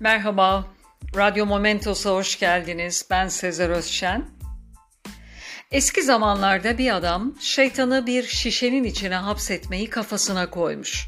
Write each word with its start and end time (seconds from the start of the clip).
Merhaba, 0.00 0.64
Radyo 1.16 1.46
Momentos'a 1.46 2.10
hoş 2.10 2.38
geldiniz. 2.38 3.06
Ben 3.10 3.28
Sezer 3.28 3.70
Özşen. 3.70 4.24
Eski 5.70 6.02
zamanlarda 6.02 6.78
bir 6.78 6.96
adam 6.96 7.34
şeytanı 7.40 8.06
bir 8.06 8.22
şişenin 8.22 8.84
içine 8.84 9.14
hapsetmeyi 9.14 9.90
kafasına 9.90 10.50
koymuş. 10.50 11.06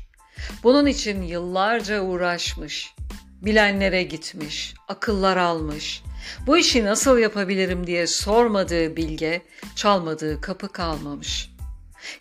Bunun 0.62 0.86
için 0.86 1.22
yıllarca 1.22 2.00
uğraşmış. 2.00 2.94
Bilenlere 3.42 4.02
gitmiş, 4.02 4.74
akıllar 4.88 5.36
almış. 5.36 6.02
Bu 6.46 6.58
işi 6.58 6.84
nasıl 6.84 7.18
yapabilirim 7.18 7.86
diye 7.86 8.06
sormadığı 8.06 8.96
bilge, 8.96 9.42
çalmadığı 9.76 10.40
kapı 10.40 10.68
kalmamış. 10.68 11.50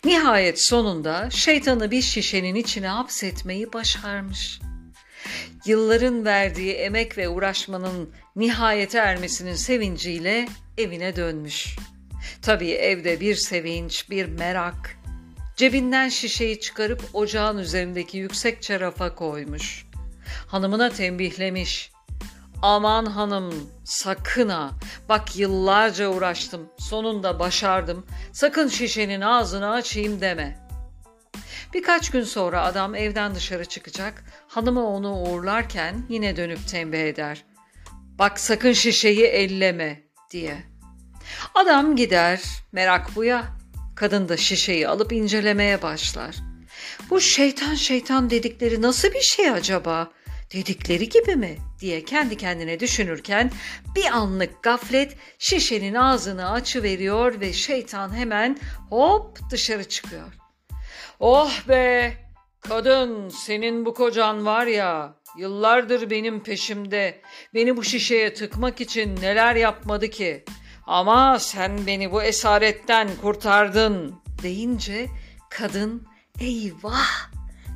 Nihayet 0.04 0.60
sonunda 0.62 1.30
şeytanı 1.30 1.90
bir 1.90 2.02
şişenin 2.02 2.54
içine 2.54 2.88
hapsetmeyi 2.88 3.72
başarmış.'' 3.72 4.67
Yılların 5.66 6.24
verdiği 6.24 6.72
emek 6.72 7.18
ve 7.18 7.28
uğraşmanın 7.28 8.10
nihayete 8.36 8.98
ermesinin 8.98 9.54
sevinciyle 9.54 10.48
evine 10.78 11.16
dönmüş. 11.16 11.76
Tabii 12.42 12.70
evde 12.70 13.20
bir 13.20 13.34
sevinç, 13.34 14.10
bir 14.10 14.26
merak. 14.26 14.98
Cebinden 15.56 16.08
şişeyi 16.08 16.60
çıkarıp 16.60 17.02
ocağın 17.12 17.58
üzerindeki 17.58 18.18
yüksek 18.18 18.62
çarafa 18.62 19.14
koymuş. 19.14 19.86
Hanımına 20.46 20.90
tembihlemiş. 20.90 21.92
Aman 22.62 23.06
hanım 23.06 23.70
sakın 23.84 24.48
ha 24.48 24.70
bak 25.08 25.36
yıllarca 25.36 26.08
uğraştım 26.08 26.68
sonunda 26.78 27.38
başardım 27.38 28.06
sakın 28.32 28.68
şişenin 28.68 29.20
ağzını 29.20 29.70
açayım 29.70 30.20
deme.'' 30.20 30.67
Birkaç 31.74 32.10
gün 32.10 32.24
sonra 32.24 32.64
adam 32.64 32.94
evden 32.94 33.34
dışarı 33.34 33.64
çıkacak, 33.64 34.24
hanımı 34.48 34.86
onu 34.86 35.22
uğurlarken 35.22 36.06
yine 36.08 36.36
dönüp 36.36 36.68
tembih 36.68 37.00
eder. 37.00 37.44
Bak 38.18 38.40
sakın 38.40 38.72
şişeyi 38.72 39.24
elleme 39.24 40.02
diye. 40.30 40.56
Adam 41.54 41.96
gider, 41.96 42.42
merak 42.72 43.16
bu 43.16 43.24
ya. 43.24 43.44
Kadın 43.96 44.28
da 44.28 44.36
şişeyi 44.36 44.88
alıp 44.88 45.12
incelemeye 45.12 45.82
başlar. 45.82 46.36
Bu 47.10 47.20
şeytan 47.20 47.74
şeytan 47.74 48.30
dedikleri 48.30 48.82
nasıl 48.82 49.08
bir 49.08 49.20
şey 49.20 49.50
acaba? 49.50 50.10
Dedikleri 50.52 51.08
gibi 51.08 51.36
mi? 51.36 51.56
diye 51.80 52.04
kendi 52.04 52.36
kendine 52.36 52.80
düşünürken 52.80 53.50
bir 53.96 54.04
anlık 54.04 54.62
gaflet 54.62 55.16
şişenin 55.38 55.94
ağzını 55.94 56.50
açıveriyor 56.50 57.40
ve 57.40 57.52
şeytan 57.52 58.16
hemen 58.16 58.58
hop 58.90 59.38
dışarı 59.50 59.84
çıkıyor. 59.84 60.32
Oh 61.20 61.68
be! 61.68 62.14
Kadın 62.60 63.28
senin 63.28 63.86
bu 63.86 63.94
kocan 63.94 64.46
var 64.46 64.66
ya 64.66 65.14
yıllardır 65.38 66.10
benim 66.10 66.42
peşimde. 66.42 67.20
Beni 67.54 67.76
bu 67.76 67.84
şişeye 67.84 68.34
tıkmak 68.34 68.80
için 68.80 69.16
neler 69.16 69.56
yapmadı 69.56 70.10
ki. 70.10 70.44
Ama 70.86 71.38
sen 71.38 71.86
beni 71.86 72.12
bu 72.12 72.22
esaretten 72.22 73.08
kurtardın 73.22 74.14
deyince 74.42 75.06
kadın 75.50 76.06
eyvah 76.40 77.30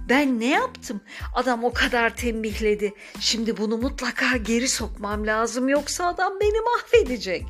ben 0.08 0.40
ne 0.40 0.48
yaptım? 0.48 1.00
Adam 1.34 1.64
o 1.64 1.72
kadar 1.72 2.16
tembihledi. 2.16 2.94
Şimdi 3.20 3.56
bunu 3.56 3.76
mutlaka 3.76 4.36
geri 4.36 4.68
sokmam 4.68 5.26
lazım 5.26 5.68
yoksa 5.68 6.06
adam 6.06 6.32
beni 6.40 6.60
mahvedecek 6.60 7.46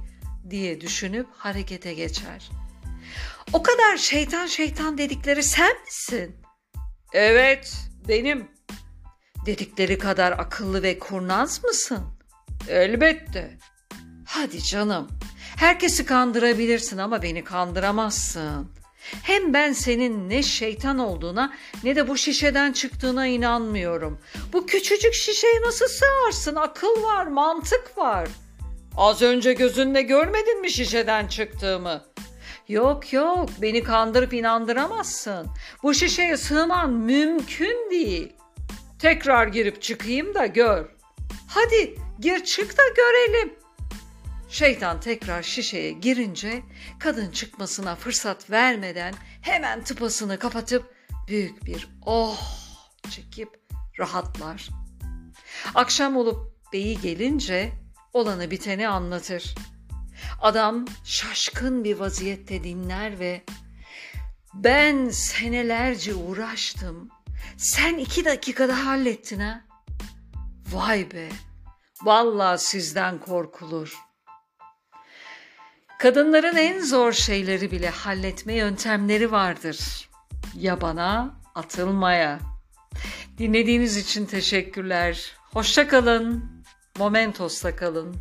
diye 0.50 0.80
düşünüp 0.80 1.26
harekete 1.36 1.94
geçer.'' 1.94 2.71
O 3.52 3.62
kadar 3.62 3.96
şeytan 3.96 4.46
şeytan 4.46 4.98
dedikleri 4.98 5.42
sen 5.42 5.80
misin? 5.84 6.36
Evet, 7.12 7.74
benim. 8.08 8.48
Dedikleri 9.46 9.98
kadar 9.98 10.32
akıllı 10.32 10.82
ve 10.82 10.98
kurnaz 10.98 11.64
mısın? 11.64 12.04
Elbette. 12.68 13.58
Hadi 14.26 14.62
canım. 14.62 15.08
Herkesi 15.56 16.06
kandırabilirsin 16.06 16.98
ama 16.98 17.22
beni 17.22 17.44
kandıramazsın. 17.44 18.72
Hem 19.22 19.54
ben 19.54 19.72
senin 19.72 20.30
ne 20.30 20.42
şeytan 20.42 20.98
olduğuna 20.98 21.52
ne 21.84 21.96
de 21.96 22.08
bu 22.08 22.16
şişeden 22.16 22.72
çıktığına 22.72 23.26
inanmıyorum. 23.26 24.20
Bu 24.52 24.66
küçücük 24.66 25.14
şişeye 25.14 25.60
nasıl 25.66 25.86
sığarsın? 25.86 26.56
Akıl 26.56 27.02
var, 27.02 27.26
mantık 27.26 27.98
var. 27.98 28.28
Az 28.96 29.22
önce 29.22 29.52
gözünle 29.52 30.02
görmedin 30.02 30.60
mi 30.60 30.70
şişeden 30.70 31.26
çıktığımı? 31.26 32.04
Yok 32.68 33.12
yok 33.12 33.48
beni 33.62 33.82
kandırıp 33.82 34.32
inandıramazsın. 34.32 35.46
Bu 35.82 35.94
şişeye 35.94 36.36
sığman 36.36 36.90
mümkün 36.90 37.90
değil. 37.90 38.32
Tekrar 38.98 39.46
girip 39.46 39.82
çıkayım 39.82 40.34
da 40.34 40.46
gör. 40.46 40.88
Hadi 41.48 41.98
gir 42.20 42.44
çık 42.44 42.78
da 42.78 42.82
görelim. 42.96 43.54
Şeytan 44.48 45.00
tekrar 45.00 45.42
şişeye 45.42 45.92
girince 45.92 46.62
kadın 46.98 47.30
çıkmasına 47.30 47.96
fırsat 47.96 48.50
vermeden 48.50 49.14
hemen 49.42 49.84
tıpasını 49.84 50.38
kapatıp 50.38 50.94
büyük 51.28 51.64
bir 51.64 51.88
oh 52.06 52.40
çekip 53.10 53.48
rahatlar. 53.98 54.68
Akşam 55.74 56.16
olup 56.16 56.52
beyi 56.72 57.00
gelince 57.00 57.72
olanı 58.12 58.50
biteni 58.50 58.88
anlatır. 58.88 59.54
Adam 60.40 60.84
şaşkın 61.04 61.84
bir 61.84 61.96
vaziyette 61.96 62.64
dinler 62.64 63.18
ve 63.18 63.42
ben 64.54 65.08
senelerce 65.08 66.14
uğraştım. 66.14 67.08
Sen 67.56 67.98
iki 67.98 68.24
dakikada 68.24 68.86
hallettin 68.86 69.40
ha? 69.40 69.60
Vay 70.72 71.10
be, 71.12 71.28
vallahi 72.02 72.58
sizden 72.58 73.18
korkulur. 73.18 73.98
Kadınların 75.98 76.56
en 76.56 76.80
zor 76.80 77.12
şeyleri 77.12 77.70
bile 77.70 77.90
halletme 77.90 78.54
yöntemleri 78.54 79.32
vardır. 79.32 80.08
Yabana 80.54 81.40
atılmaya. 81.54 82.38
Dinlediğiniz 83.38 83.96
için 83.96 84.26
teşekkürler. 84.26 85.32
Hoşça 85.52 85.88
kalın. 85.88 86.44
Momentos'ta 86.98 87.76
kalın. 87.76 88.16